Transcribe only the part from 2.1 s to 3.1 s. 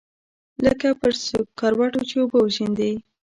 اوبه وشيندې.